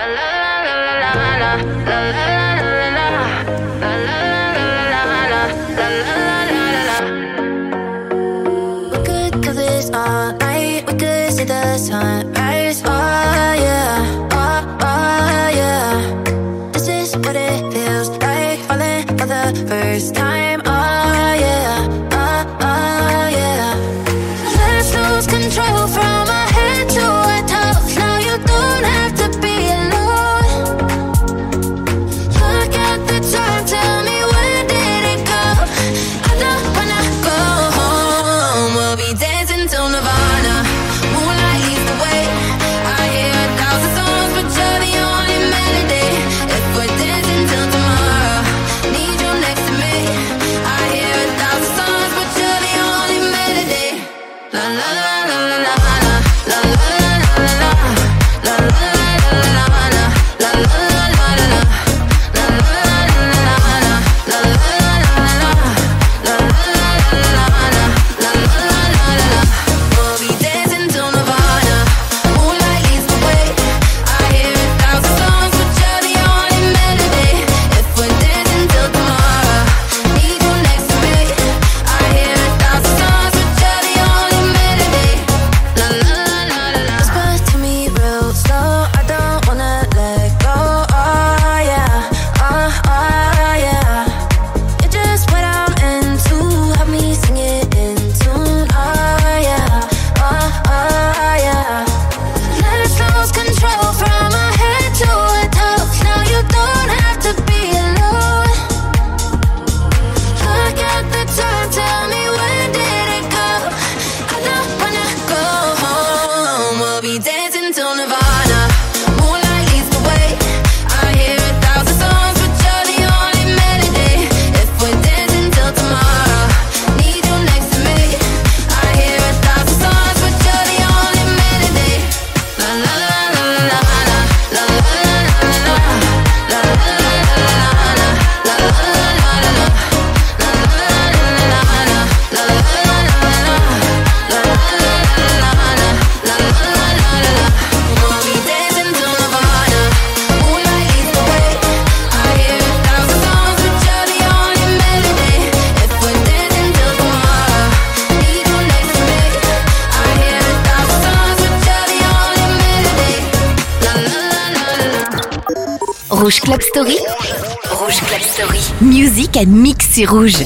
Week-end 169.35 169.51
Mix, 169.51 169.89
c'est 169.91 170.05
rouge. 170.05 170.43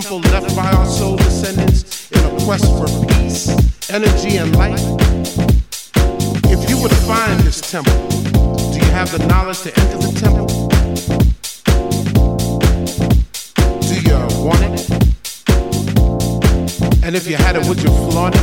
temple 0.00 0.18
left 0.32 0.56
by 0.56 0.72
our 0.72 0.86
soul 0.86 1.16
descendants 1.16 2.10
in 2.10 2.18
a 2.18 2.44
quest 2.44 2.64
for 2.64 2.88
peace, 3.06 3.48
energy, 3.88 4.38
and 4.38 4.56
light? 4.56 4.80
If 6.50 6.68
you 6.68 6.82
were 6.82 6.88
to 6.88 7.02
find 7.06 7.38
this 7.42 7.60
temple, 7.60 7.94
do 8.72 8.78
you 8.80 8.90
have 8.90 9.12
the 9.16 9.24
knowledge 9.28 9.60
to 9.60 9.70
enter 9.78 9.98
the 9.98 10.10
temple? 10.18 10.48
Do 13.86 13.94
you 14.08 14.18
want 14.44 14.64
it? 14.64 14.90
And 17.04 17.14
if 17.14 17.28
you 17.28 17.36
had 17.36 17.54
it, 17.54 17.64
would 17.68 17.80
you 17.80 17.90
flaunt 18.10 18.34
it? 18.34 18.42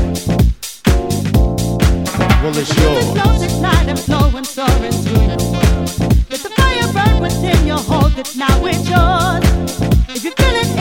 Well, 2.41 2.57
it's 2.57 2.73
yours. 2.79 3.05
It's 6.29 6.45
a 6.45 6.49
firebird 6.49 6.93
burn 6.93 7.21
within 7.21 7.67
your 7.67 7.79
hold 7.79 8.17
it, 8.17 8.37
now 8.37 8.65
it's 8.65 8.87
yours. 8.89 9.43
If 10.13 10.23
you 10.23 10.31
feel 10.31 10.55
it, 10.55 10.80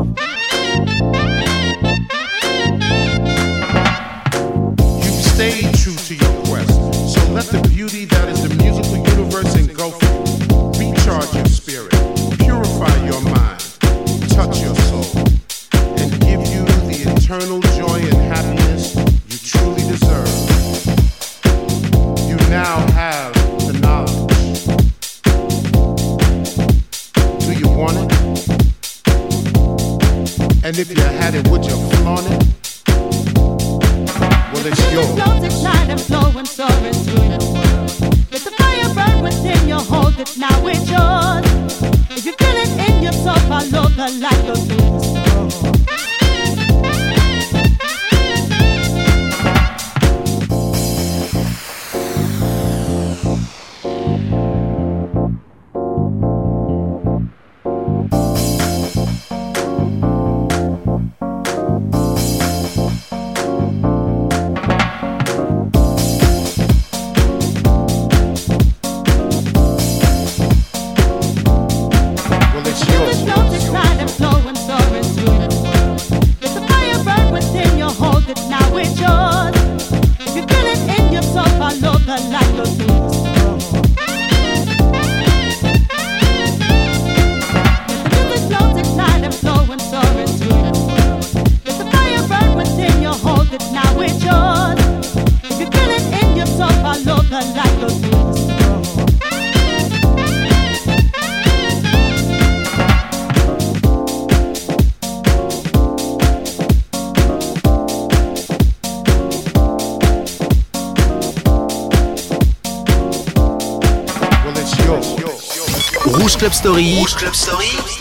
like 44.19 44.45
the. 44.45 45.20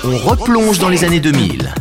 On 0.04 0.18
replonge 0.18 0.78
dans 0.78 0.90
les 0.90 1.04
années 1.04 1.20
2000. 1.20 1.72